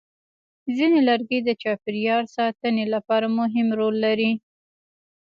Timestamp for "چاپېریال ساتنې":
1.61-2.85